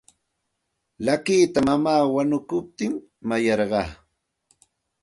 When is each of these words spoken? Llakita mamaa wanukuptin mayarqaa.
Llakita 1.05 1.59
mamaa 1.67 2.03
wanukuptin 2.15 2.93
mayarqaa. 3.27 3.87